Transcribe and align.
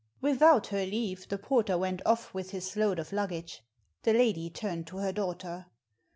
Without 0.19 0.65
her 0.69 0.83
leave 0.83 1.29
the 1.29 1.37
porter 1.37 1.77
went 1.77 2.01
off 2.07 2.33
with 2.33 2.49
his 2.49 2.75
load 2.75 2.97
of 2.97 3.13
luggage. 3.13 3.61
The 4.01 4.13
lady 4.13 4.49
turned 4.49 4.87
to 4.87 4.97
her 4.97 5.11
daughter. 5.13 5.67